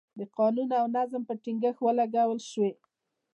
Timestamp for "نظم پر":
0.97-1.35